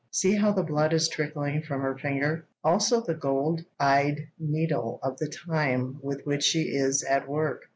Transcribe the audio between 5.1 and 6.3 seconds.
the time with